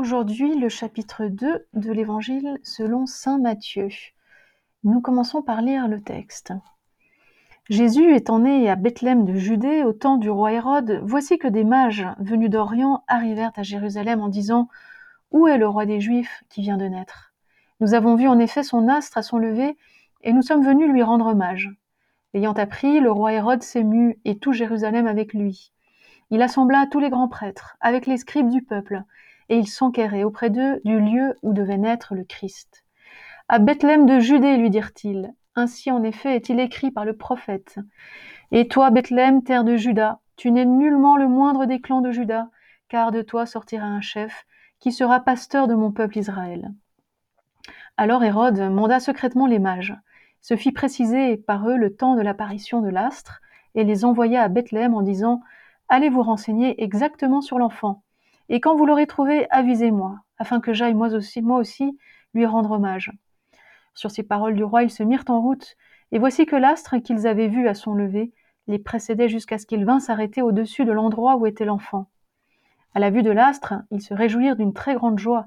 Aujourd'hui 0.00 0.58
le 0.58 0.70
chapitre 0.70 1.26
2 1.26 1.66
de 1.74 1.92
l'Évangile 1.92 2.58
selon 2.62 3.04
Saint 3.04 3.38
Matthieu. 3.38 3.88
Nous 4.82 5.02
commençons 5.02 5.42
par 5.42 5.60
lire 5.60 5.88
le 5.88 6.00
texte. 6.00 6.54
Jésus 7.68 8.14
étant 8.14 8.38
né 8.38 8.70
à 8.70 8.76
Bethléem 8.76 9.26
de 9.26 9.34
Judée 9.34 9.84
au 9.84 9.92
temps 9.92 10.16
du 10.16 10.30
roi 10.30 10.54
Hérode, 10.54 11.02
voici 11.04 11.36
que 11.36 11.48
des 11.48 11.64
mages 11.64 12.06
venus 12.18 12.48
d'Orient 12.48 13.04
arrivèrent 13.08 13.52
à 13.56 13.62
Jérusalem 13.62 14.22
en 14.22 14.28
disant 14.28 14.70
Où 15.32 15.46
est 15.46 15.58
le 15.58 15.68
roi 15.68 15.84
des 15.84 16.00
Juifs 16.00 16.44
qui 16.48 16.62
vient 16.62 16.78
de 16.78 16.86
naître? 16.86 17.34
Nous 17.80 17.92
avons 17.92 18.14
vu 18.14 18.26
en 18.26 18.38
effet 18.38 18.62
son 18.62 18.88
astre 18.88 19.18
à 19.18 19.22
son 19.22 19.36
lever 19.36 19.76
et 20.22 20.32
nous 20.32 20.40
sommes 20.40 20.64
venus 20.64 20.90
lui 20.90 21.02
rendre 21.02 21.26
hommage. 21.26 21.68
Ayant 22.32 22.54
appris, 22.54 23.00
le 23.00 23.12
roi 23.12 23.34
Hérode 23.34 23.62
s'émut 23.62 24.18
et 24.24 24.38
tout 24.38 24.54
Jérusalem 24.54 25.06
avec 25.06 25.34
lui. 25.34 25.72
Il 26.30 26.40
assembla 26.40 26.86
tous 26.90 27.00
les 27.00 27.10
grands 27.10 27.28
prêtres, 27.28 27.76
avec 27.82 28.06
les 28.06 28.16
scribes 28.16 28.48
du 28.48 28.62
peuple, 28.62 29.04
et 29.50 29.58
il 29.58 29.66
s'enquérait 29.66 30.24
auprès 30.24 30.48
d'eux 30.48 30.80
du 30.84 30.98
lieu 30.98 31.36
où 31.42 31.52
devait 31.52 31.76
naître 31.76 32.14
le 32.14 32.24
Christ. 32.24 32.84
À 33.48 33.58
Bethléem 33.58 34.06
de 34.06 34.20
Judée, 34.20 34.56
lui 34.56 34.70
dirent-ils, 34.70 35.34
ainsi 35.56 35.90
en 35.90 36.04
effet 36.04 36.36
est-il 36.36 36.60
écrit 36.60 36.92
par 36.92 37.04
le 37.04 37.16
prophète. 37.16 37.78
Et 38.52 38.68
toi, 38.68 38.90
Bethléem, 38.90 39.42
terre 39.42 39.64
de 39.64 39.76
Juda, 39.76 40.20
tu 40.36 40.52
n'es 40.52 40.64
nullement 40.64 41.16
le 41.16 41.26
moindre 41.26 41.66
des 41.66 41.80
clans 41.80 42.00
de 42.00 42.12
Juda, 42.12 42.48
car 42.88 43.10
de 43.10 43.22
toi 43.22 43.44
sortira 43.44 43.86
un 43.86 44.00
chef, 44.00 44.46
qui 44.78 44.92
sera 44.92 45.18
pasteur 45.20 45.66
de 45.66 45.74
mon 45.74 45.90
peuple 45.90 46.18
Israël. 46.18 46.72
Alors 47.96 48.22
Hérode 48.22 48.60
manda 48.70 49.00
secrètement 49.00 49.46
les 49.46 49.58
mages, 49.58 49.94
se 50.40 50.56
fit 50.56 50.72
préciser 50.72 51.36
par 51.36 51.68
eux 51.68 51.76
le 51.76 51.94
temps 51.94 52.14
de 52.14 52.22
l'apparition 52.22 52.80
de 52.80 52.88
l'astre, 52.88 53.40
et 53.74 53.82
les 53.82 54.04
envoya 54.04 54.42
à 54.42 54.48
Bethléem 54.48 54.94
en 54.94 55.02
disant 55.02 55.40
Allez 55.88 56.08
vous 56.08 56.22
renseigner 56.22 56.82
exactement 56.82 57.40
sur 57.40 57.58
l'enfant, 57.58 58.02
et 58.50 58.60
quand 58.60 58.74
vous 58.74 58.84
l'aurez 58.84 59.06
trouvé, 59.06 59.46
avisez-moi, 59.50 60.18
afin 60.36 60.60
que 60.60 60.72
j'aille 60.72 60.94
moi 60.94 61.08
aussi, 61.08 61.98
lui 62.34 62.44
rendre 62.44 62.72
hommage. 62.72 63.12
Sur 63.94 64.10
ces 64.10 64.22
paroles 64.22 64.56
du 64.56 64.64
roi, 64.64 64.82
ils 64.82 64.90
se 64.90 65.02
mirent 65.02 65.24
en 65.28 65.40
route, 65.40 65.76
et 66.12 66.18
voici 66.18 66.46
que 66.46 66.56
l'astre 66.56 66.98
qu'ils 66.98 67.26
avaient 67.26 67.48
vu 67.48 67.68
à 67.68 67.74
son 67.74 67.94
lever 67.94 68.32
les 68.66 68.78
précédait 68.78 69.28
jusqu'à 69.28 69.58
ce 69.58 69.66
qu'il 69.66 69.84
vint 69.84 70.00
s'arrêter 70.00 70.42
au-dessus 70.42 70.84
de 70.84 70.92
l'endroit 70.92 71.36
où 71.36 71.46
était 71.46 71.64
l'enfant. 71.64 72.08
À 72.92 72.98
la 72.98 73.10
vue 73.10 73.22
de 73.22 73.30
l'astre, 73.30 73.74
ils 73.90 74.02
se 74.02 74.14
réjouirent 74.14 74.56
d'une 74.56 74.72
très 74.72 74.94
grande 74.94 75.18
joie. 75.18 75.46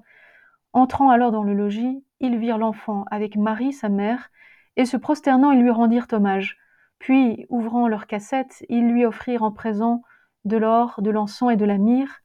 Entrant 0.72 1.10
alors 1.10 1.32
dans 1.32 1.44
le 1.44 1.54
logis, 1.54 2.04
ils 2.22 2.38
virent 2.38 2.58
l'enfant 2.58 3.06
avec 3.12 3.36
Marie, 3.36 3.74
sa 3.74 3.90
mère, 3.90 4.32
et 4.78 4.86
se 4.86 4.98
prosternant, 4.98 5.52
ils 5.52 5.62
lui 5.62 5.70
rendirent 5.70 6.08
hommage. 6.12 6.58
Puis, 7.00 7.46
ouvrant 7.50 7.90
leur 7.90 8.08
cassette, 8.08 8.66
ils 8.70 8.88
lui 8.88 9.06
offrirent 9.06 9.44
en 9.44 9.52
présent 9.52 10.04
de 10.46 10.58
l'or, 10.58 10.96
de 11.02 11.12
l'encens 11.12 11.52
et 11.52 11.58
de 11.58 11.66
la 11.66 11.78
myrrhe. 11.78 12.23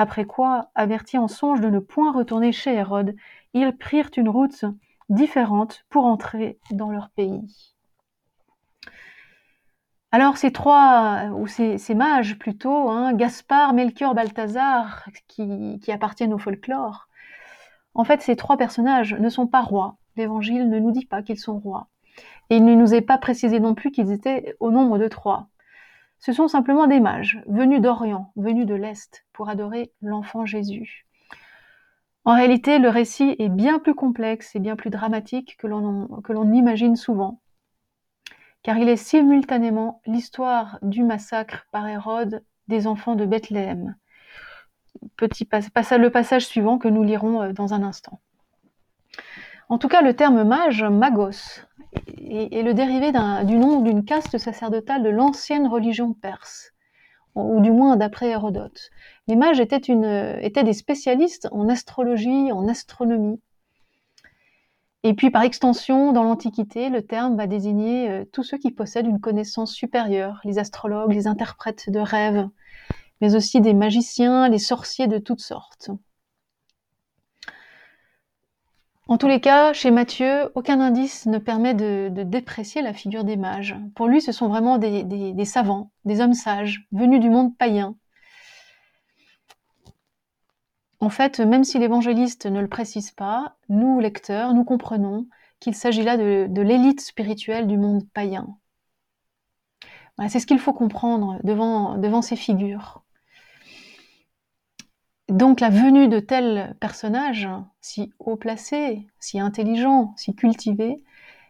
Après 0.00 0.24
quoi, 0.26 0.70
avertis 0.76 1.18
en 1.18 1.26
songe 1.26 1.60
de 1.60 1.68
ne 1.68 1.80
point 1.80 2.12
retourner 2.12 2.52
chez 2.52 2.72
Hérode, 2.72 3.16
ils 3.52 3.76
prirent 3.76 4.10
une 4.16 4.28
route 4.28 4.64
différente 5.08 5.84
pour 5.90 6.06
entrer 6.06 6.60
dans 6.70 6.90
leur 6.90 7.10
pays. 7.10 7.74
Alors 10.12 10.36
ces 10.36 10.52
trois, 10.52 11.30
ou 11.34 11.48
ces, 11.48 11.94
mages 11.96 12.38
plutôt, 12.38 12.88
hein, 12.88 13.12
Gaspard, 13.12 13.74
Melchior, 13.74 14.14
Balthazar, 14.14 15.04
qui, 15.26 15.80
qui 15.82 15.90
appartiennent 15.90 16.32
au 16.32 16.38
folklore, 16.38 17.08
en 17.94 18.04
fait 18.04 18.22
ces 18.22 18.36
trois 18.36 18.56
personnages 18.56 19.14
ne 19.14 19.28
sont 19.28 19.48
pas 19.48 19.62
rois. 19.62 19.96
L'Évangile 20.14 20.68
ne 20.68 20.78
nous 20.78 20.92
dit 20.92 21.06
pas 21.06 21.22
qu'ils 21.22 21.40
sont 21.40 21.58
rois. 21.58 21.88
Et 22.50 22.58
il 22.58 22.64
ne 22.64 22.76
nous 22.76 22.94
est 22.94 23.00
pas 23.00 23.18
précisé 23.18 23.58
non 23.58 23.74
plus 23.74 23.90
qu'ils 23.90 24.12
étaient 24.12 24.54
au 24.60 24.70
nombre 24.70 24.96
de 24.98 25.08
trois. 25.08 25.48
Ce 26.18 26.32
sont 26.32 26.48
simplement 26.48 26.86
des 26.86 27.00
mages, 27.00 27.40
venus 27.46 27.80
d'Orient, 27.80 28.32
venus 28.36 28.66
de 28.66 28.74
l'Est, 28.74 29.24
pour 29.32 29.48
adorer 29.48 29.92
l'enfant 30.02 30.46
Jésus. 30.46 31.06
En 32.24 32.34
réalité, 32.34 32.78
le 32.78 32.88
récit 32.88 33.36
est 33.38 33.48
bien 33.48 33.78
plus 33.78 33.94
complexe 33.94 34.54
et 34.54 34.58
bien 34.58 34.76
plus 34.76 34.90
dramatique 34.90 35.56
que 35.58 35.66
l'on 35.66 36.52
imagine 36.52 36.96
souvent, 36.96 37.40
car 38.62 38.76
il 38.78 38.88
est 38.88 38.96
simultanément 38.96 40.02
l'histoire 40.06 40.78
du 40.82 41.04
massacre 41.04 41.66
par 41.70 41.86
Hérode 41.88 42.44
des 42.66 42.86
enfants 42.86 43.14
de 43.14 43.24
Bethléem. 43.24 43.96
Petit 45.16 45.48
le 45.50 46.08
passage 46.08 46.46
suivant 46.46 46.78
que 46.78 46.88
nous 46.88 47.02
lirons 47.02 47.42
euh, 47.42 47.52
dans 47.52 47.72
un 47.72 47.82
instant. 47.82 48.20
En 49.70 49.76
tout 49.76 49.88
cas, 49.88 50.00
le 50.00 50.14
terme 50.14 50.44
mage, 50.44 50.82
magos, 50.82 51.60
est, 52.16 52.62
le 52.62 52.72
dérivé 52.72 53.12
du 53.44 53.58
nom 53.58 53.80
d'une 53.80 54.04
caste 54.04 54.38
sacerdotale 54.38 55.02
de 55.02 55.10
l'ancienne 55.10 55.66
religion 55.66 56.14
perse, 56.14 56.72
ou 57.34 57.60
du 57.60 57.70
moins 57.70 57.96
d'après 57.96 58.28
Hérodote. 58.28 58.90
Les 59.26 59.36
mages 59.36 59.60
étaient, 59.60 59.80
des 59.80 60.72
spécialistes 60.72 61.48
en 61.52 61.68
astrologie, 61.68 62.50
en 62.50 62.66
astronomie. 62.66 63.40
Et 65.04 65.14
puis 65.14 65.30
par 65.30 65.42
extension, 65.42 66.12
dans 66.12 66.24
l'Antiquité, 66.24 66.88
le 66.88 67.02
terme 67.02 67.36
va 67.36 67.46
désigner 67.46 68.10
euh, 68.10 68.24
tous 68.32 68.42
ceux 68.42 68.58
qui 68.58 68.72
possèdent 68.72 69.06
une 69.06 69.20
connaissance 69.20 69.72
supérieure, 69.72 70.40
les 70.44 70.58
astrologues, 70.58 71.12
les 71.12 71.28
interprètes 71.28 71.88
de 71.88 72.00
rêves, 72.00 72.48
mais 73.20 73.36
aussi 73.36 73.60
des 73.60 73.74
magiciens, 73.74 74.48
les 74.48 74.58
sorciers 74.58 75.06
de 75.06 75.18
toutes 75.18 75.40
sortes. 75.40 75.90
En 79.10 79.16
tous 79.16 79.26
les 79.26 79.40
cas, 79.40 79.72
chez 79.72 79.90
Matthieu, 79.90 80.52
aucun 80.54 80.80
indice 80.80 81.24
ne 81.24 81.38
permet 81.38 81.72
de, 81.72 82.10
déprécier 82.24 82.82
la 82.82 82.92
figure 82.92 83.24
des 83.24 83.38
mages. 83.38 83.74
Pour 83.94 84.06
lui, 84.06 84.20
ce 84.20 84.32
sont 84.32 84.48
vraiment 84.48 84.76
des, 84.76 85.44
savants, 85.46 85.90
des 86.04 86.20
hommes 86.20 86.34
sages, 86.34 86.86
venus 86.92 87.18
du 87.18 87.30
monde 87.30 87.56
païen. 87.56 87.96
En 91.00 91.08
fait, 91.08 91.40
même 91.40 91.64
si 91.64 91.78
l'évangéliste 91.78 92.44
ne 92.44 92.60
le 92.60 92.68
précise 92.68 93.10
pas, 93.10 93.56
nous, 93.70 93.98
lecteurs, 93.98 94.52
nous 94.52 94.64
comprenons 94.64 95.26
qu'il 95.58 95.74
s'agit 95.74 96.02
là 96.02 96.18
de, 96.18 96.60
l'élite 96.60 97.00
spirituelle 97.00 97.66
du 97.66 97.78
monde 97.78 98.06
païen. 98.12 98.58
c'est 100.28 100.38
ce 100.38 100.46
qu'il 100.46 100.58
faut 100.58 100.74
comprendre 100.74 101.38
devant 101.44 102.20
ces 102.20 102.36
figures. 102.36 103.02
Donc 105.28 105.60
la 105.60 105.68
venue 105.68 106.08
de 106.08 106.20
tels 106.20 106.74
personnages, 106.80 107.48
si 107.80 108.12
haut 108.18 108.36
placés, 108.36 109.06
si 109.20 109.38
intelligents, 109.38 110.14
si 110.16 110.34
cultivés, 110.34 111.02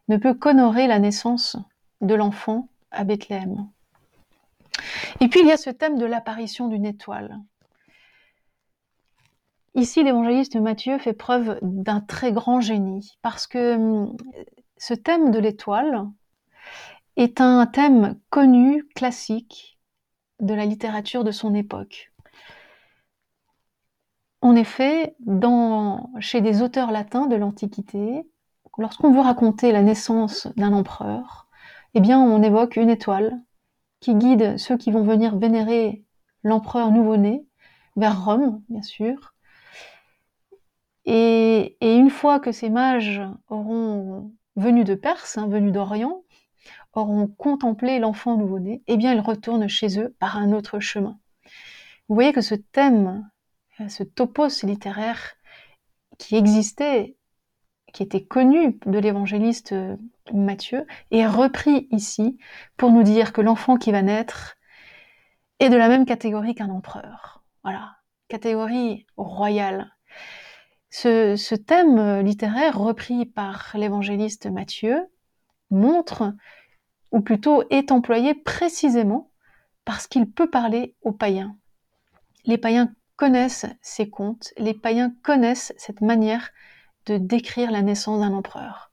ne 0.08 0.16
peut 0.16 0.34
qu'honorer 0.34 0.86
la 0.86 0.98
naissance 0.98 1.56
de 2.00 2.14
l'enfant 2.14 2.68
à 2.90 3.04
Bethléem. 3.04 3.68
Et 5.20 5.28
puis 5.28 5.40
il 5.40 5.46
y 5.46 5.52
a 5.52 5.56
ce 5.56 5.70
thème 5.70 5.98
de 5.98 6.06
l'apparition 6.06 6.68
d'une 6.68 6.86
étoile. 6.86 7.38
Ici, 9.74 10.02
l'évangéliste 10.02 10.56
Matthieu 10.56 10.98
fait 10.98 11.12
preuve 11.12 11.58
d'un 11.62 12.00
très 12.00 12.32
grand 12.32 12.60
génie, 12.60 13.16
parce 13.22 13.46
que 13.46 13.76
hum, 13.76 14.16
ce 14.76 14.94
thème 14.94 15.30
de 15.30 15.38
l'étoile 15.38 16.08
est 17.16 17.40
un 17.40 17.66
thème 17.66 18.18
connu, 18.30 18.84
classique, 18.94 19.78
de 20.40 20.54
la 20.54 20.66
littérature 20.66 21.22
de 21.22 21.30
son 21.30 21.54
époque. 21.54 22.12
En 24.48 24.56
effet, 24.56 25.14
chez 26.20 26.40
des 26.40 26.62
auteurs 26.62 26.90
latins 26.90 27.26
de 27.26 27.36
l'Antiquité, 27.36 28.26
lorsqu'on 28.78 29.12
veut 29.12 29.20
raconter 29.20 29.72
la 29.72 29.82
naissance 29.82 30.48
d'un 30.56 30.72
empereur, 30.72 31.48
eh 31.92 32.00
bien, 32.00 32.18
on 32.18 32.42
évoque 32.42 32.76
une 32.76 32.88
étoile 32.88 33.42
qui 34.00 34.14
guide 34.14 34.56
ceux 34.56 34.78
qui 34.78 34.90
vont 34.90 35.02
venir 35.02 35.36
vénérer 35.36 36.02
l'empereur 36.44 36.90
nouveau-né 36.90 37.46
vers 37.96 38.24
Rome, 38.24 38.62
bien 38.70 38.80
sûr. 38.80 39.34
Et, 41.04 41.76
une 41.82 42.08
fois 42.08 42.40
que 42.40 42.50
ces 42.50 42.70
mages 42.70 43.20
auront 43.50 44.32
venus 44.56 44.86
de 44.86 44.94
Perse, 44.94 45.36
hein, 45.36 45.46
venus 45.46 45.72
d'Orient, 45.72 46.22
auront 46.94 47.26
contemplé 47.26 47.98
l'enfant 47.98 48.38
nouveau-né, 48.38 48.82
eh 48.86 48.96
bien, 48.96 49.12
ils 49.12 49.20
retournent 49.20 49.68
chez 49.68 50.00
eux 50.00 50.16
par 50.18 50.38
un 50.38 50.52
autre 50.52 50.80
chemin. 50.80 51.18
Vous 52.08 52.14
voyez 52.14 52.32
que 52.32 52.40
ce 52.40 52.54
thème 52.54 53.28
ce 53.86 54.02
topos 54.02 54.64
littéraire 54.64 55.34
qui 56.18 56.36
existait, 56.36 57.16
qui 57.92 58.02
était 58.02 58.24
connu 58.24 58.78
de 58.86 58.98
l'évangéliste 58.98 59.72
euh, 59.72 59.96
Matthieu, 60.32 60.86
est 61.10 61.26
repris 61.26 61.88
ici 61.90 62.38
pour 62.76 62.90
nous 62.90 63.02
dire 63.02 63.32
que 63.32 63.40
l'enfant 63.40 63.76
qui 63.76 63.92
va 63.92 64.02
naître 64.02 64.56
est 65.60 65.70
de 65.70 65.76
la 65.76 65.88
même 65.88 66.04
catégorie 66.04 66.54
qu'un 66.54 66.70
empereur. 66.70 67.44
Voilà, 67.62 67.96
catégorie 68.28 69.06
royale. 69.16 69.92
Ce, 70.90 71.54
thème 71.54 72.20
littéraire 72.20 72.78
repris 72.78 73.26
par 73.26 73.72
l'évangéliste 73.74 74.46
Matthieu 74.46 75.06
montre, 75.70 76.34
ou 77.12 77.20
plutôt 77.20 77.62
est 77.70 77.92
employé 77.92 78.34
précisément 78.34 79.30
parce 79.84 80.06
qu'il 80.06 80.30
peut 80.30 80.50
parler 80.50 80.94
aux 81.02 81.12
païens. 81.12 81.56
Les 82.44 82.58
païens 82.58 82.92
connaissent 83.18 83.66
ces 83.82 84.08
contes, 84.08 84.54
les 84.56 84.72
païens 84.72 85.12
connaissent 85.22 85.74
cette 85.76 86.00
manière 86.00 86.50
de 87.04 87.18
décrire 87.18 87.70
la 87.70 87.82
naissance 87.82 88.20
d'un 88.20 88.32
empereur. 88.32 88.90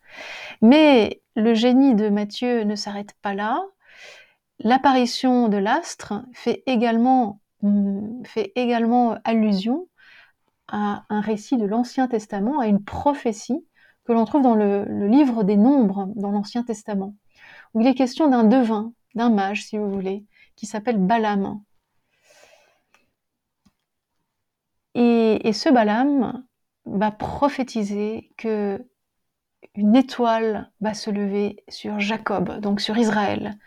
Mais 0.62 1.22
le 1.36 1.54
génie 1.54 1.96
de 1.96 2.10
Matthieu 2.10 2.64
ne 2.64 2.76
s'arrête 2.76 3.14
pas 3.22 3.34
là. 3.34 3.62
L'apparition 4.60 5.48
de 5.48 5.58
l'astre 5.58 6.26
fait 6.34 6.64
également, 6.66 7.40
mm, 7.62 8.26
fait 8.26 8.52
également 8.56 9.18
allusion 9.24 9.88
à 10.68 11.04
un 11.10 11.22
récit 11.22 11.58
de 11.58 11.66
l'Ancien 11.66 12.08
Testament, 12.08 12.60
à 12.60 12.68
une 12.68 12.84
prophétie 12.84 13.64
que 14.06 14.14
l'on 14.14 14.26
trouve 14.26 14.42
dans 14.42 14.56
le, 14.56 15.08
livre 15.08 15.44
des 15.44 15.58
Nombres 15.58 16.10
dans 16.16 16.32
l'Ancien 16.32 16.64
Testament, 16.64 17.16
où 17.74 17.82
il 17.82 17.88
est 17.88 17.96
question 17.96 18.28
d'un 18.28 18.44
devin, 18.44 18.92
d'un 19.14 19.30
mage 19.30 19.66
si 19.66 19.78
vous 19.78 19.90
voulez, 19.90 20.26
qui 20.56 20.66
s'appelle 20.66 20.98
Balaam. 20.98 21.62
Et, 24.96 25.52
ce 25.54 25.70
Balaam 25.70 26.46
va 26.86 27.12
prophétiser 27.12 28.32
que 28.38 28.84
une 29.76 29.96
étoile 29.96 30.72
va 30.80 30.94
se 30.94 31.10
lever 31.10 31.64
sur 31.68 32.00
Jacob, 32.00 32.60
donc 32.62 32.80
sur 32.80 32.98
Israël. 32.98 33.58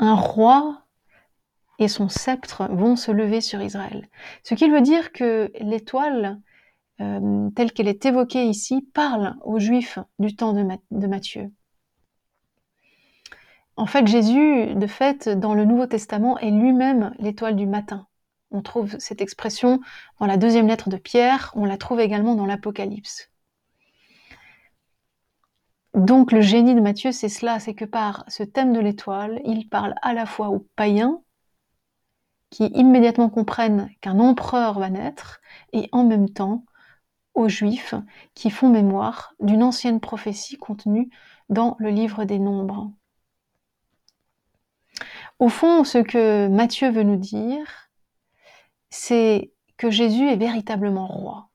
Un 0.00 0.14
roi 0.14 0.82
et 1.78 1.88
son 1.88 2.08
sceptre 2.08 2.68
vont 2.70 2.96
se 2.96 3.12
lever 3.12 3.40
sur 3.40 3.62
Israël. 3.62 4.08
Ce 4.42 4.54
qui 4.54 4.68
veut 4.68 4.80
dire 4.80 5.12
que 5.12 5.52
l'étoile, 5.60 6.40
euh, 7.00 7.48
telle 7.54 7.72
qu'elle 7.72 7.88
est 7.88 8.06
évoquée 8.06 8.44
ici, 8.44 8.88
parle 8.92 9.36
aux 9.44 9.60
Juifs 9.60 10.00
du 10.18 10.34
temps 10.34 10.52
de 10.52 11.06
Matthieu. 11.06 11.52
En 13.76 13.86
fait, 13.86 14.06
Jésus, 14.06 14.74
de 14.74 14.86
fait, 14.86 15.28
dans 15.28 15.54
le 15.54 15.66
Nouveau 15.66 15.86
Testament, 15.86 16.38
est 16.38 16.50
lui-même 16.50 17.14
l'étoile 17.18 17.56
du 17.56 17.66
matin. 17.66 18.08
On 18.50 18.62
trouve 18.62 18.96
cette 18.98 19.20
expression 19.20 19.80
dans 20.20 20.26
la 20.26 20.36
deuxième 20.36 20.68
lettre 20.68 20.88
de 20.88 20.96
Pierre, 20.96 21.52
on 21.54 21.64
la 21.64 21.76
trouve 21.76 22.00
également 22.00 22.34
dans 22.34 22.46
l'Apocalypse. 22.46 23.30
Donc 25.94 26.30
le 26.30 26.42
génie 26.42 26.74
de 26.74 26.80
Matthieu, 26.80 27.10
c'est 27.10 27.30
cela, 27.30 27.58
c'est 27.58 27.74
que 27.74 27.86
par 27.86 28.24
ce 28.28 28.42
thème 28.42 28.72
de 28.72 28.80
l'étoile, 28.80 29.40
il 29.44 29.68
parle 29.68 29.94
à 30.02 30.12
la 30.12 30.26
fois 30.26 30.50
aux 30.50 30.66
païens, 30.76 31.22
qui 32.50 32.66
immédiatement 32.66 33.30
comprennent 33.30 33.90
qu'un 34.00 34.20
empereur 34.20 34.78
va 34.78 34.90
naître, 34.90 35.40
et 35.72 35.88
en 35.92 36.04
même 36.04 36.28
temps 36.28 36.64
aux 37.34 37.48
juifs 37.48 37.94
qui 38.34 38.50
font 38.50 38.68
mémoire 38.68 39.34
d'une 39.40 39.62
ancienne 39.62 40.00
prophétie 40.00 40.56
contenue 40.56 41.10
dans 41.48 41.76
le 41.78 41.90
livre 41.90 42.24
des 42.24 42.38
Nombres. 42.38 42.90
Au 45.38 45.48
fond, 45.48 45.84
ce 45.84 45.98
que 45.98 46.48
Matthieu 46.48 46.90
veut 46.90 47.02
nous 47.02 47.16
dire, 47.16 47.85
c'est 48.96 49.52
que 49.76 49.90
Jésus 49.90 50.28
est 50.28 50.36
véritablement 50.36 51.06
roi. 51.06 51.50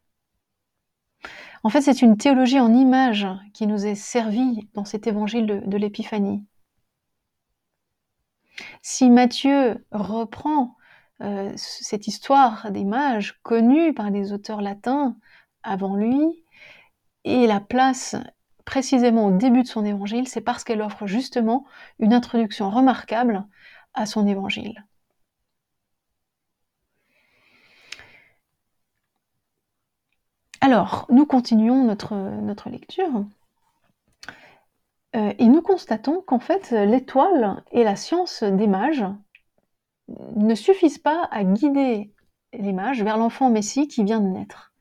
En 1.64 1.70
fait, 1.70 1.82
c'est 1.82 2.02
une 2.02 2.18
théologie 2.18 2.60
en 2.60 2.74
images 2.74 3.28
qui 3.54 3.68
nous 3.68 3.86
est 3.86 3.96
servie 3.96 4.70
dans 4.74 4.86
cet 4.86 5.08
évangile 5.08 5.64
de, 5.66 5.78
l'Épiphanie. 5.78 6.46
Si 8.82 9.10
Matthieu 9.10 9.86
reprend 9.92 10.76
euh, 11.22 11.52
cette 11.56 12.08
histoire 12.08 12.72
des 12.72 12.86
mages 12.86 13.40
connue 13.44 13.94
par 13.94 14.10
les 14.10 14.34
auteurs 14.34 14.62
latins 14.62 15.16
avant 15.64 15.96
lui 15.96 16.44
et 17.24 17.48
la 17.48 17.60
place 17.60 18.16
précisément 18.66 19.28
au 19.28 19.38
début 19.38 19.64
de 19.64 19.68
son 19.68 19.86
évangile, 19.86 20.28
c'est 20.28 20.42
parce 20.42 20.64
qu'elle 20.64 20.82
offre 20.82 21.08
justement 21.08 21.66
une 22.00 22.14
introduction 22.14 22.70
remarquable 22.70 23.46
à 23.94 24.06
son 24.06 24.28
évangile. 24.28 24.86
Alors, 30.64 31.08
nous 31.10 31.26
continuons 31.26 31.84
notre, 31.84 32.70
lecture. 32.70 33.26
Euh, 35.16 35.34
et 35.40 35.48
nous 35.48 35.64
constatons 35.64 36.22
qu'en 36.22 36.40
fait, 36.40 36.70
l'étoile 36.72 37.64
et 37.72 37.84
la 37.84 37.96
science 37.96 38.44
des 38.44 38.68
mages 38.68 39.04
ne 40.36 40.54
suffisent 40.54 41.00
pas 41.00 41.28
à 41.32 41.44
guider 41.44 42.14
les 42.54 42.74
mages 42.74 43.04
vers 43.04 43.18
l'enfant 43.18 43.50
Messie 43.50 43.88
qui 43.88 44.04
vient 44.04 44.20
de 44.20 44.28
naître. 44.28 44.72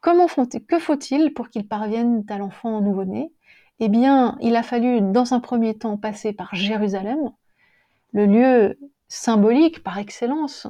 Comment 0.00 0.26
que 0.26 0.78
faut-il 0.80 1.32
pour 1.32 1.48
qu'ils 1.48 1.68
parviennent 1.68 2.24
à 2.28 2.36
l'enfant 2.36 2.80
nouveau-né? 2.80 3.32
Eh 3.78 3.88
bien, 3.88 4.36
il 4.40 4.56
a 4.56 4.62
fallu 4.62 5.00
dans 5.00 5.32
un 5.32 5.40
premier 5.40 5.78
temps 5.78 5.96
passer 5.96 6.32
par 6.32 6.54
Jérusalem, 6.54 7.30
le 8.12 8.26
lieu 8.26 8.78
symbolique 9.08 9.82
par 9.82 9.98
excellence 9.98 10.66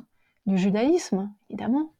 du 0.46 0.58
judaïsme, 0.58 1.32
évidemment. 1.49 1.94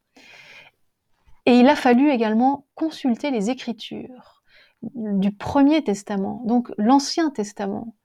Et 1.45 1.59
il 1.59 1.67
a 1.67 1.75
fallu 1.75 2.09
également 2.09 2.65
consulter 2.75 3.31
les 3.31 3.49
Écritures 3.49 4.43
du 4.81 5.31
Premier 5.31 5.83
Testament, 5.83 6.41
donc 6.45 6.71
l'Ancien 6.77 7.29
Testament. 7.29 7.95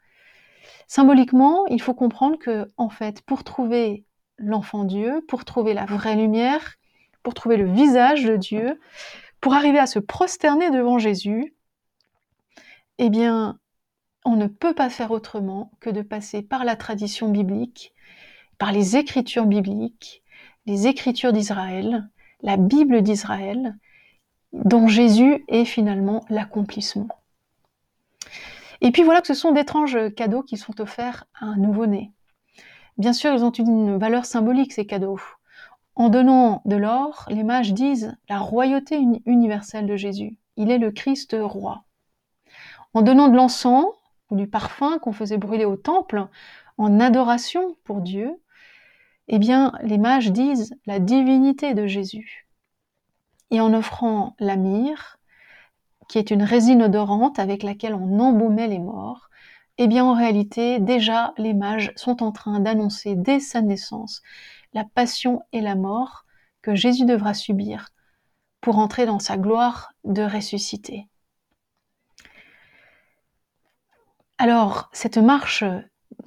Symboliquement, 0.87 1.67
il 1.67 1.81
faut 1.81 1.95
comprendre 1.95 2.39
que, 2.39 2.69
en 2.77 2.89
fait, 2.89 3.23
pour 3.23 3.45
trouver 3.45 4.05
l'enfant 4.39 4.85
Dieu, 4.85 5.25
pour 5.29 5.45
trouver 5.45 5.75
la 5.75 5.85
vraie 5.85 6.17
lumière, 6.17 6.77
pour 7.23 7.35
trouver 7.35 7.57
le 7.57 7.71
visage 7.71 8.25
de 8.25 8.37
Dieu, 8.37 8.81
pour 9.41 9.55
arriver 9.55 9.79
à 9.79 9.87
se 9.87 9.99
prosterner 9.99 10.71
devant 10.71 10.99
Jésus, 10.99 11.55
eh 12.99 13.09
bien, 13.09 13.59
on 14.25 14.37
ne 14.37 14.47
peut 14.47 14.75
pas 14.75 14.91
faire 14.91 15.11
autrement 15.11 15.73
que 15.81 15.91
de 15.91 16.03
passer 16.03 16.43
par 16.43 16.65
la 16.65 16.77
tradition 16.77 17.31
biblique, 17.31 17.95
par 18.59 18.73
les 18.73 18.97
écritures 18.97 19.47
bibliques, 19.47 20.23
les 20.67 20.87
écritures 20.87 21.33
d'Israël, 21.33 22.11
la 22.43 22.57
Bible 22.57 23.03
d'Israël, 23.03 23.77
dont 24.53 24.89
Jésus 24.89 25.45
est 25.49 25.65
finalement 25.65 26.25
l'accomplissement. 26.29 27.09
Et 28.81 28.91
puis 28.93 29.03
voilà 29.03 29.21
que 29.21 29.27
ce 29.27 29.35
sont 29.35 29.53
d'étranges 29.53 29.99
cadeaux 30.15 30.43
qui 30.43 30.57
sont 30.57 30.81
offerts 30.81 31.27
à 31.35 31.47
un 31.47 31.57
nouveau-né. 31.57 32.13
Bien 32.99 33.13
sûr, 33.13 33.33
ils 33.33 33.45
ont 33.45 33.51
une 33.51 33.99
valeur 33.99 34.25
symbolique, 34.25 34.73
ces 34.73 34.87
cadeaux. 34.87 35.21
En 35.95 36.09
donnant 36.09 36.63
de 36.65 36.77
l'or, 36.77 37.27
les 37.29 37.45
mages 37.45 37.75
disent 37.75 38.17
la 38.29 38.39
royauté 38.39 38.99
universelle 39.27 39.87
de 39.87 39.97
Jésus. 39.97 40.39
Il 40.57 40.71
est 40.71 40.79
le 40.79 40.91
Christ 40.91 41.37
roi. 41.39 41.85
En 42.95 43.03
donnant 43.03 43.29
de 43.29 43.37
l'encens 43.37 43.87
ou 44.31 44.37
du 44.37 44.47
parfum 44.47 44.99
qu'on 44.99 45.13
faisait 45.13 45.39
brûler 45.39 45.65
au 45.65 45.77
temple 45.77 46.27
en 46.79 47.01
adoration 47.01 47.77
pour 47.85 48.01
Dieu, 48.01 48.35
eh 49.33 49.39
bien, 49.39 49.73
les 49.83 49.97
mages 49.97 50.33
disent 50.33 50.75
la 50.87 50.99
divinité 50.99 51.73
de 51.73 51.87
Jésus. 51.87 52.49
Et 53.53 53.61
en 53.61 53.73
offrant 53.73 54.35
la 54.41 54.57
myrrhe, 54.57 55.19
qui 56.09 56.19
est 56.19 56.33
une 56.33 56.43
résine 56.43 56.83
odorante 56.83 57.39
avec 57.39 57.63
laquelle 57.63 57.95
on 57.95 58.19
embaumait 58.19 58.67
les 58.67 58.81
morts, 58.81 59.31
eh 59.79 59.87
bien 59.87 60.05
en 60.05 60.15
réalité, 60.15 60.81
déjà, 60.81 61.33
les 61.39 61.55
mages 61.55 61.93
sont 61.95 62.25
en 62.25 62.33
train 62.33 62.59
d'annoncer 62.59 63.15
dès 63.15 63.39
sa 63.39 63.63
naissance 63.63 64.21
la 64.75 64.85
passion 64.85 65.43
et 65.53 65.61
la 65.61 65.77
mort 65.77 66.25
que 66.61 66.75
Jésus 66.75 67.05
devra 67.05 67.33
subir 67.33 67.91
pour 68.61 68.79
entrer 68.79 69.07
dans 69.07 69.21
sa 69.21 69.37
gloire 69.37 69.93
de 70.03 70.23
ressuscité. 70.25 71.07
Alors, 74.39 74.91
cette 74.93 75.19
marche 75.19 75.63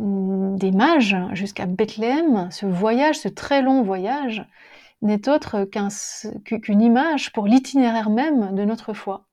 des 0.04 0.72
mages 0.72 1.18
jusqu'à 1.34 1.66
Bethléem, 1.66 2.50
ce 2.52 2.66
voyage, 2.66 3.20
ce 3.20 3.30
très 3.30 3.62
long 3.62 3.82
voyage, 3.84 4.46
n'est 5.02 5.28
autre 5.30 5.66
qu'une 5.66 6.82
image 6.82 7.32
pour 7.34 7.48
l'itinéraire 7.48 8.10
même 8.10 8.56
de 8.56 8.64
notre 8.64 8.94
foi 8.94 9.26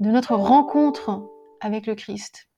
de 0.00 0.10
notre 0.10 0.34
rencontre 0.34 1.22
avec 1.60 1.86
le 1.86 1.94
Christ. 1.94 2.48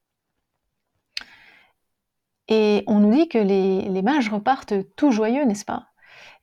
Et 2.48 2.84
on 2.86 3.00
nous 3.00 3.12
dit 3.12 3.28
que 3.28 3.38
les, 3.38 4.02
mages 4.02 4.28
repartent 4.28 4.74
tout 4.94 5.10
joyeux, 5.10 5.44
n'est-ce 5.44 5.64
pas? 5.64 5.88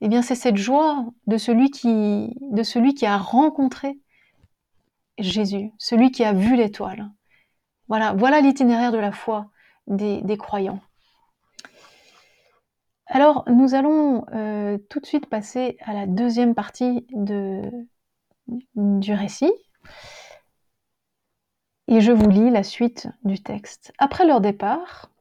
Eh 0.01 0.09
bien, 0.09 0.21
c'est 0.21 0.35
cette 0.35 0.57
joie 0.57 1.05
de 1.27 1.37
celui, 1.37 1.71
qui, 1.71 2.35
de 2.41 2.63
celui 2.63 2.93
qui 2.93 3.05
a 3.05 3.17
rencontré 3.17 3.99
Jésus, 5.17 5.71
celui 5.77 6.11
qui 6.11 6.23
a 6.25 6.33
vu 6.33 6.55
l'étoile. 6.55 7.09
Voilà, 7.87 8.13
voilà 8.13 8.41
l'itinéraire 8.41 8.91
de 8.91 8.97
la 8.97 9.11
foi 9.11 9.49
des, 9.87 10.37
croyants. 10.37 10.79
Alors, 13.07 13.43
nous 13.47 13.75
allons 13.75 14.25
euh, 14.33 14.77
tout 14.89 14.99
de 14.99 15.05
suite 15.05 15.27
passer 15.27 15.77
à 15.81 15.93
la 15.93 16.07
deuxième 16.07 16.55
partie 16.55 17.05
du 18.47 19.13
récit. 19.13 19.53
Et 21.87 22.01
je 22.01 22.11
vous 22.11 22.29
lis 22.29 22.49
la 22.49 22.63
suite 22.63 23.07
du 23.23 23.41
texte. 23.43 23.91
Après 23.97 24.25
leur 24.25 24.41
départ, 24.41 25.11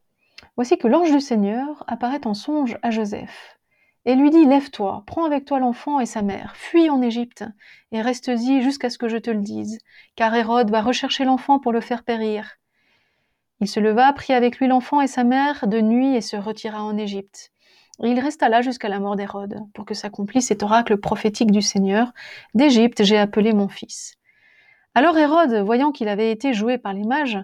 voici 0.56 0.78
que 0.78 0.88
l'ange 0.88 1.10
du 1.10 1.20
Seigneur 1.20 1.84
apparaît 1.88 2.26
en 2.26 2.34
songe 2.34 2.78
à 2.82 2.90
Joseph 2.90 3.58
et 4.04 4.14
lui 4.14 4.30
dit 4.30 4.44
Lève-toi, 4.44 5.04
prends 5.06 5.24
avec 5.24 5.44
toi 5.44 5.58
l'enfant 5.58 6.00
et 6.00 6.06
sa 6.06 6.22
mère, 6.22 6.56
fuis 6.56 6.90
en 6.90 7.02
Égypte 7.02 7.44
et 7.92 8.00
reste-y 8.00 8.62
jusqu'à 8.62 8.90
ce 8.90 8.98
que 8.98 9.08
je 9.08 9.16
te 9.16 9.30
le 9.30 9.40
dise, 9.40 9.78
car 10.16 10.34
Hérode 10.34 10.70
va 10.70 10.82
rechercher 10.82 11.24
l'enfant 11.24 11.58
pour 11.58 11.72
le 11.72 11.80
faire 11.80 12.04
périr. 12.04 12.58
Il 13.62 13.68
se 13.68 13.78
leva, 13.78 14.12
prit 14.12 14.32
avec 14.32 14.58
lui 14.58 14.66
l'enfant 14.66 15.00
et 15.00 15.06
sa 15.06 15.22
mère 15.22 15.68
de 15.68 15.80
nuit 15.80 16.16
et 16.16 16.20
se 16.20 16.34
retira 16.34 16.82
en 16.82 16.96
Égypte. 16.96 17.52
Et 18.02 18.08
il 18.08 18.18
resta 18.18 18.48
là 18.48 18.60
jusqu'à 18.60 18.88
la 18.88 18.98
mort 18.98 19.14
d'Hérode, 19.14 19.60
pour 19.72 19.84
que 19.84 19.94
s'accomplisse 19.94 20.48
cet 20.48 20.64
oracle 20.64 20.96
prophétique 20.96 21.52
du 21.52 21.62
Seigneur 21.62 22.12
D'Égypte 22.54 23.04
j'ai 23.04 23.16
appelé 23.16 23.52
mon 23.52 23.68
fils. 23.68 24.16
Alors 24.96 25.16
Hérode, 25.16 25.54
voyant 25.64 25.92
qu'il 25.92 26.08
avait 26.08 26.32
été 26.32 26.54
joué 26.54 26.76
par 26.76 26.92
les 26.92 27.04
mages, 27.04 27.38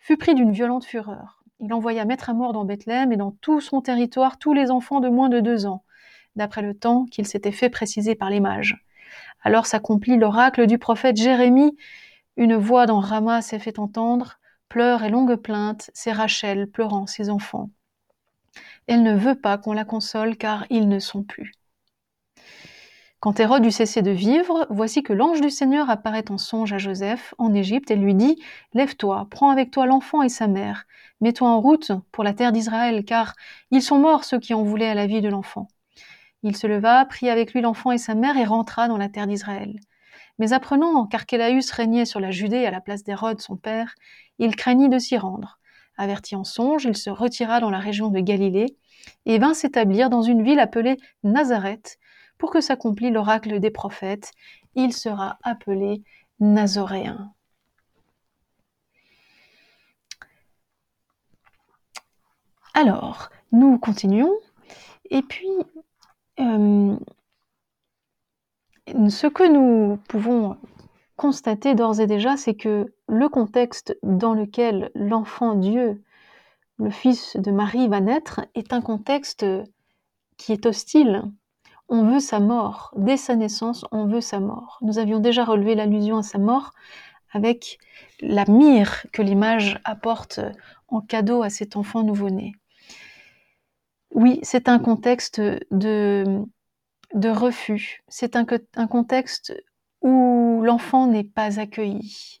fut 0.00 0.16
pris 0.16 0.34
d'une 0.34 0.50
violente 0.50 0.84
fureur. 0.84 1.44
Il 1.60 1.72
envoya 1.72 2.06
mettre 2.06 2.28
à 2.28 2.34
mort 2.34 2.52
dans 2.52 2.64
Bethléem 2.64 3.12
et 3.12 3.16
dans 3.16 3.30
tout 3.30 3.60
son 3.60 3.82
territoire 3.82 4.38
tous 4.38 4.54
les 4.54 4.72
enfants 4.72 4.98
de 4.98 5.10
moins 5.10 5.28
de 5.28 5.38
deux 5.38 5.66
ans, 5.66 5.84
d'après 6.34 6.62
le 6.62 6.74
temps 6.74 7.04
qu'il 7.04 7.24
s'était 7.24 7.52
fait 7.52 7.70
préciser 7.70 8.16
par 8.16 8.30
les 8.30 8.40
mages. 8.40 8.84
Alors 9.44 9.66
s'accomplit 9.66 10.16
l'oracle 10.16 10.66
du 10.66 10.78
prophète 10.78 11.18
Jérémie. 11.18 11.76
Une 12.36 12.56
voix 12.56 12.86
dans 12.86 12.98
Rama 12.98 13.42
s'est 13.42 13.60
fait 13.60 13.78
entendre, 13.78 14.40
pleurs 14.72 15.04
et 15.04 15.10
longues 15.10 15.36
plaintes, 15.36 15.90
c'est 15.92 16.12
Rachel 16.12 16.66
pleurant 16.66 17.06
ses 17.06 17.28
enfants. 17.28 17.68
Elle 18.86 19.02
ne 19.02 19.14
veut 19.14 19.34
pas 19.34 19.58
qu'on 19.58 19.74
la 19.74 19.84
console 19.84 20.38
car 20.38 20.64
ils 20.70 20.88
ne 20.88 20.98
sont 20.98 21.22
plus. 21.22 21.52
Quand 23.20 23.38
Hérode 23.38 23.66
eut 23.66 23.70
cessé 23.70 24.00
de 24.00 24.10
vivre, 24.10 24.66
voici 24.70 25.02
que 25.02 25.12
l'ange 25.12 25.42
du 25.42 25.50
Seigneur 25.50 25.90
apparaît 25.90 26.30
en 26.30 26.38
songe 26.38 26.72
à 26.72 26.78
Joseph 26.78 27.34
en 27.36 27.52
Égypte 27.52 27.90
et 27.90 27.96
lui 27.96 28.14
dit 28.14 28.42
Lève-toi, 28.72 29.26
prends 29.30 29.50
avec 29.50 29.70
toi 29.70 29.84
l'enfant 29.84 30.22
et 30.22 30.30
sa 30.30 30.46
mère, 30.46 30.86
mets-toi 31.20 31.50
en 31.50 31.60
route 31.60 31.92
pour 32.10 32.24
la 32.24 32.32
terre 32.32 32.52
d'Israël, 32.52 33.04
car 33.04 33.34
ils 33.72 33.82
sont 33.82 33.98
morts 33.98 34.24
ceux 34.24 34.38
qui 34.38 34.54
en 34.54 34.62
voulaient 34.62 34.88
à 34.88 34.94
la 34.94 35.06
vie 35.06 35.20
de 35.20 35.28
l'enfant. 35.28 35.68
Il 36.42 36.56
se 36.56 36.66
leva, 36.66 37.04
prit 37.04 37.28
avec 37.28 37.52
lui 37.52 37.60
l'enfant 37.60 37.92
et 37.92 37.98
sa 37.98 38.14
mère 38.14 38.38
et 38.38 38.44
rentra 38.44 38.88
dans 38.88 38.96
la 38.96 39.10
terre 39.10 39.26
d'Israël. 39.26 39.78
Mais 40.42 40.54
apprenant 40.54 41.06
qu'Archélaüs 41.06 41.70
régnait 41.70 42.04
sur 42.04 42.18
la 42.18 42.32
Judée 42.32 42.66
à 42.66 42.72
la 42.72 42.80
place 42.80 43.04
d'Hérode 43.04 43.40
son 43.40 43.56
père, 43.56 43.94
il 44.40 44.56
craignit 44.56 44.90
de 44.90 44.98
s'y 44.98 45.16
rendre. 45.16 45.60
Averti 45.96 46.34
en 46.34 46.42
songe, 46.42 46.82
il 46.84 46.96
se 46.96 47.10
retira 47.10 47.60
dans 47.60 47.70
la 47.70 47.78
région 47.78 48.08
de 48.08 48.18
Galilée 48.18 48.76
et 49.24 49.38
vint 49.38 49.54
s'établir 49.54 50.10
dans 50.10 50.22
une 50.22 50.42
ville 50.42 50.58
appelée 50.58 50.96
Nazareth, 51.22 51.96
pour 52.38 52.50
que 52.50 52.60
s'accomplît 52.60 53.12
l'oracle 53.12 53.60
des 53.60 53.70
prophètes, 53.70 54.32
il 54.74 54.92
sera 54.92 55.38
appelé 55.44 56.02
Nazoréen. 56.40 57.32
Alors, 62.74 63.30
nous 63.52 63.78
continuons. 63.78 64.34
Et 65.08 65.22
puis, 65.22 65.46
euh, 66.40 66.96
ce 68.86 69.26
que 69.26 69.48
nous 69.48 69.98
pouvons 70.08 70.56
constater 71.16 71.74
d'ores 71.74 72.00
et 72.00 72.06
déjà, 72.06 72.36
c'est 72.36 72.54
que 72.54 72.92
le 73.08 73.28
contexte 73.28 73.96
dans 74.02 74.34
lequel 74.34 74.90
l'enfant 74.94 75.54
Dieu, 75.54 76.02
le 76.78 76.90
fils 76.90 77.36
de 77.36 77.50
Marie, 77.50 77.88
va 77.88 78.00
naître 78.00 78.40
est 78.54 78.72
un 78.72 78.80
contexte 78.80 79.46
qui 80.36 80.52
est 80.52 80.66
hostile 80.66 81.22
on 81.92 82.04
veut 82.04 82.20
sa 82.20 82.40
mort. 82.40 82.90
Dès 82.96 83.18
sa 83.18 83.36
naissance, 83.36 83.84
on 83.92 84.06
veut 84.06 84.22
sa 84.22 84.40
mort. 84.40 84.78
Nous 84.80 84.98
avions 84.98 85.18
déjà 85.18 85.44
relevé 85.44 85.74
l'allusion 85.74 86.16
à 86.16 86.22
sa 86.22 86.38
mort 86.38 86.72
avec 87.32 87.78
la 88.20 88.46
mire 88.46 89.04
que 89.12 89.20
l'image 89.20 89.78
apporte 89.84 90.40
en 90.88 91.02
cadeau 91.02 91.42
à 91.42 91.50
cet 91.50 91.76
enfant 91.76 92.02
nouveau-né. 92.02 92.52
Oui, 94.14 94.40
c'est 94.42 94.70
un 94.70 94.78
contexte 94.78 95.40
de, 95.70 96.44
de 97.14 97.28
refus, 97.28 98.02
c'est 98.08 98.36
un, 98.36 98.44
contexte 98.86 99.54
où 100.00 100.62
l'enfant 100.64 101.06
n'est 101.06 101.24
pas 101.24 101.60
accueilli. 101.60 102.40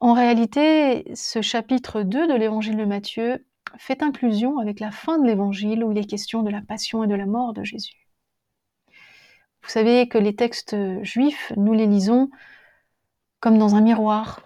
En 0.00 0.12
réalité, 0.12 1.14
ce 1.14 1.42
chapitre 1.42 2.02
2 2.02 2.26
de 2.26 2.34
l'évangile 2.34 2.76
de 2.76 2.84
Matthieu 2.84 3.46
fait 3.78 4.02
inclusion 4.02 4.58
avec 4.58 4.80
la 4.80 4.90
fin 4.90 5.18
de 5.18 5.26
l'évangile 5.26 5.84
où 5.84 5.92
il 5.92 5.98
est 5.98 6.04
question 6.04 6.42
de 6.42 6.50
la 6.50 6.62
passion 6.62 7.04
et 7.04 7.06
de 7.06 7.14
la 7.14 7.26
mort 7.26 7.52
de 7.52 7.62
Jésus. 7.62 8.08
Vous 9.62 9.68
savez 9.68 10.08
que 10.08 10.18
les 10.18 10.34
textes 10.34 10.76
juifs, 11.02 11.52
nous 11.56 11.74
les 11.74 11.86
lisons 11.86 12.30
comme 13.40 13.58
dans 13.58 13.74
un 13.74 13.80
miroir, 13.80 14.42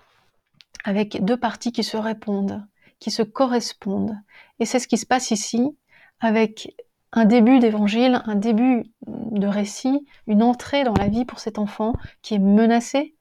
avec 0.84 1.24
deux 1.24 1.36
parties 1.36 1.72
qui 1.72 1.82
se 1.82 1.96
répondent, 1.96 2.64
qui 3.00 3.10
se 3.10 3.22
correspondent. 3.22 4.16
Et 4.60 4.66
c'est 4.66 4.78
ce 4.78 4.88
qui 4.88 4.98
se 4.98 5.06
passe 5.06 5.30
ici, 5.30 5.76
avec 6.20 6.74
un 7.14 7.24
début 7.24 7.60
d'évangile, 7.60 8.22
un 8.26 8.34
début 8.34 8.84
de 9.06 9.46
récit, 9.46 10.04
une 10.26 10.42
entrée 10.42 10.82
dans 10.82 10.94
la 10.94 11.08
vie 11.08 11.24
pour 11.24 11.38
cet 11.38 11.58
enfant 11.58 11.94
qui 12.22 12.34
est 12.34 12.40
menacé, 12.40 13.14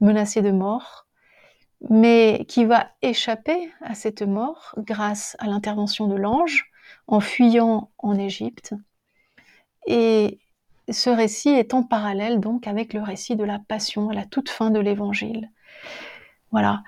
menacé 0.00 0.40
de 0.40 0.50
mort, 0.50 1.06
mais 1.90 2.46
qui 2.48 2.64
va 2.64 2.88
échapper 3.02 3.70
à 3.82 3.94
cette 3.94 4.22
mort 4.22 4.74
grâce 4.78 5.36
à 5.40 5.46
l'intervention 5.46 6.06
de 6.06 6.16
l'ange 6.16 6.70
en 7.06 7.20
fuyant 7.20 7.90
en 7.98 8.18
Égypte. 8.18 8.74
Et 9.86 10.38
ce 10.88 11.10
récit 11.10 11.50
est 11.50 11.74
en 11.74 11.82
parallèle 11.82 12.40
donc 12.40 12.66
avec 12.66 12.94
le 12.94 13.02
récit 13.02 13.36
de 13.36 13.44
la 13.44 13.58
Passion 13.58 14.08
à 14.08 14.14
la 14.14 14.24
toute 14.24 14.48
fin 14.48 14.70
de 14.70 14.80
l'Évangile. 14.80 15.50
Voilà. 16.50 16.82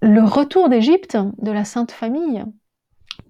Le 0.00 0.22
retour 0.22 0.70
d'Égypte 0.70 1.18
de 1.38 1.50
la 1.50 1.64
Sainte 1.64 1.92
Famille, 1.92 2.44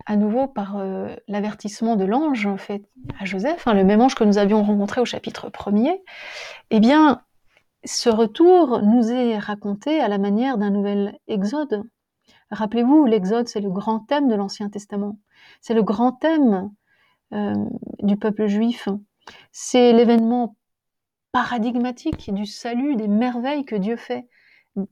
à 0.06 0.16
nouveau 0.16 0.46
par 0.46 0.76
euh, 0.76 1.14
l'avertissement 1.28 1.96
de 1.96 2.04
l'ange 2.04 2.48
fait 2.56 2.82
à 3.18 3.24
Joseph, 3.24 3.66
hein, 3.66 3.74
le 3.74 3.84
même 3.84 4.00
ange 4.00 4.14
que 4.14 4.24
nous 4.24 4.38
avions 4.38 4.62
rencontré 4.62 5.00
au 5.00 5.04
chapitre 5.04 5.48
1er, 5.48 6.00
eh 6.70 6.80
bien, 6.80 7.22
ce 7.84 8.10
retour 8.10 8.82
nous 8.82 9.10
est 9.10 9.38
raconté 9.38 10.00
à 10.00 10.08
la 10.08 10.18
manière 10.18 10.58
d'un 10.58 10.70
nouvel 10.70 11.18
exode. 11.26 11.82
Rappelez-vous, 12.50 13.06
l'exode, 13.06 13.48
c'est 13.48 13.60
le 13.60 13.70
grand 13.70 14.00
thème 14.00 14.28
de 14.28 14.34
l'Ancien 14.34 14.68
Testament. 14.68 15.18
C'est 15.60 15.74
le 15.74 15.82
grand 15.82 16.12
thème 16.12 16.70
euh, 17.32 17.54
du 18.00 18.16
peuple 18.16 18.46
juif. 18.46 18.88
C'est 19.52 19.92
l'événement 19.92 20.56
paradigmatique 21.32 22.32
du 22.32 22.46
salut, 22.46 22.96
des 22.96 23.08
merveilles 23.08 23.64
que 23.64 23.74
Dieu 23.74 23.96
fait 23.96 24.28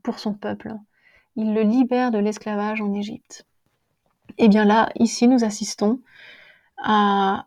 pour 0.02 0.19
son 0.19 0.35
peuple. 0.35 0.75
Il 1.37 1.54
le 1.54 1.62
libère 1.62 2.11
de 2.11 2.19
l'esclavage 2.19 2.81
en 2.81 2.92
Égypte. 2.92 3.47
Et 4.38 4.48
bien 4.48 4.64
là, 4.64 4.90
ici, 4.98 5.28
nous 5.28 5.44
assistons 5.44 6.00
à, 6.78 7.46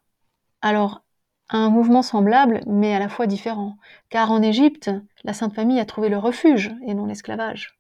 un 1.50 1.70
mouvement 1.70 2.02
semblable, 2.02 2.62
mais 2.66 2.96
à 2.96 3.00
la 3.00 3.10
fois 3.10 3.28
différent. 3.28 3.78
Car 4.10 4.32
en 4.32 4.42
Égypte, 4.42 4.90
la 5.24 5.34
Sainte 5.34 5.54
Famille 5.54 5.80
a 5.80 5.86
trouvé 5.86 6.10
le 6.10 6.18
refuge 6.18 6.74
et 6.88 6.94
non 6.94 7.06
l'esclavage. 7.06 7.78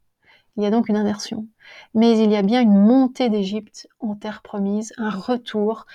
Il 0.57 0.63
y 0.63 0.65
a 0.65 0.69
donc 0.69 0.87
une 0.87 0.95
inversion. 0.95 1.47
Mais 1.93 2.17
il 2.17 2.31
y 2.31 2.35
a 2.35 2.43
bien 2.43 2.61
une 2.61 2.77
montée 2.77 3.29
d'Égypte 3.29 3.87
en 3.99 4.15
terre 4.15 4.41
promise, 4.41 4.93
un 4.97 5.09
retour 5.09 5.85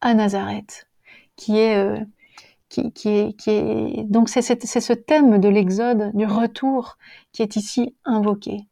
à 0.00 0.14
Nazareth, 0.14 0.88
qui 1.36 1.58
est, 1.58 1.76
euh, 1.76 2.00
qui 2.68 2.92
est 3.06 4.04
donc 4.04 4.28
c'est 4.28 4.42
ce 4.42 4.92
thème 4.92 5.38
de 5.40 5.48
l'exode, 5.48 6.10
du 6.14 6.26
retour, 6.26 6.98
qui 7.32 7.42
est 7.42 7.56
ici 7.56 7.94
invoqué. 8.04 8.66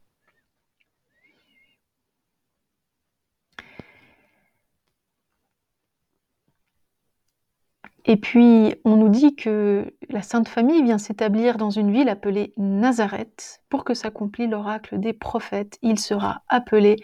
Et 8.10 8.16
puis, 8.16 8.74
on 8.86 8.96
nous 8.96 9.10
dit 9.10 9.36
que 9.36 9.94
la 10.08 10.22
Sainte 10.22 10.48
Famille 10.48 10.82
vient 10.82 10.96
s'établir 10.96 11.58
dans 11.58 11.68
une 11.68 11.92
ville 11.92 12.08
appelée 12.08 12.54
Nazareth 12.56 13.62
pour 13.68 13.84
que 13.84 13.92
s'accomplisse 13.92 14.48
l'oracle 14.48 14.98
des 14.98 15.12
prophètes. 15.12 15.78
Il 15.82 15.98
sera 15.98 16.42
appelé 16.48 16.96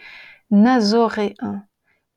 Nazoréen. 0.49 1.67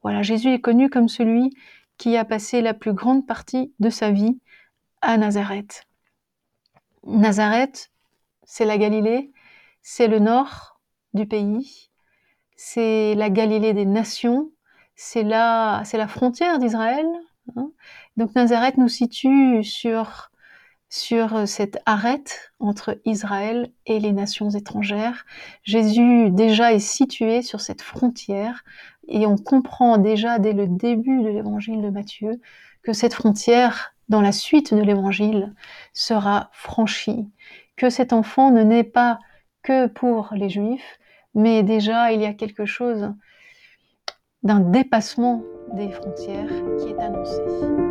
Voilà, 0.02 0.23
Jésus 0.23 0.54
est 0.54 0.62
connu 0.62 0.88
comme 0.88 1.09
celui 1.09 1.50
qui 1.99 2.16
a 2.16 2.25
passé 2.25 2.62
la 2.62 2.73
plus 2.73 2.95
grande 2.95 3.26
partie 3.26 3.75
de 3.78 3.90
sa 3.90 4.11
vie 4.11 4.40
à 5.02 5.18
Nazareth. 5.18 5.87
Nazareth, 7.04 7.90
c'est 8.45 8.64
la 8.64 8.78
Galilée, 8.78 9.33
c'est 9.83 10.09
le 10.09 10.18
nord 10.18 10.80
du 11.12 11.26
pays, 11.26 11.90
c'est 12.57 13.14
la 13.16 13.28
Galilée 13.28 13.75
des 13.75 13.85
nations, 13.85 14.50
c'est 14.95 15.25
la, 15.25 15.83
c'est 15.85 15.99
la 15.99 16.09
frontière 16.09 16.59
d'Israël. 16.59 17.07
Hein. 17.57 17.71
Donc 18.18 18.34
Nazareth 18.34 18.78
nous 18.78 18.88
situe 18.88 19.62
sur, 19.62 20.32
sur 20.90 21.46
cette 21.46 21.78
arête 21.87 22.52
entre 22.58 23.00
Israël 23.04 23.70
et 23.87 24.00
les 24.00 24.10
nations 24.10 24.50
étrangères. 24.50 25.25
Jésus 25.62 26.30
déjà 26.30 26.72
est 26.72 26.80
situé 26.80 27.42
sur 27.42 27.60
cette 27.60 27.80
frontière 27.80 28.64
et 29.06 29.25
on 29.25 29.37
comprend 29.37 29.98
déjà 29.98 30.40
dès 30.40 30.52
le 30.52 30.66
début 30.66 31.22
de 31.22 31.28
l'évangile 31.28 31.80
de 31.80 31.90
Matthieu 31.90 32.40
que 32.82 32.92
cette 32.92 33.14
frontière, 33.14 33.94
dans 34.08 34.20
la 34.20 34.32
suite 34.32 34.75
de 34.75 34.82
l'évangile, 34.82 35.54
sera 35.92 36.50
franchie, 36.52 37.28
que 37.76 37.88
cet 37.88 38.12
enfant 38.12 38.50
ne 38.50 38.64
naît 38.64 38.82
pas 38.82 39.20
que 39.62 39.87
pour 39.87 40.30
les 40.32 40.50
juifs, 40.50 40.98
mais 41.37 41.62
déjà 41.62 42.10
il 42.10 42.20
y 42.20 42.26
a 42.26 42.34
quelque 42.34 42.66
chose 42.66 43.12
d'un 44.42 44.58
dépassement 44.58 45.44
des 45.75 45.90
frontières 45.90 46.50
qui 46.80 46.88
est 46.88 46.98
annoncé. 46.98 47.88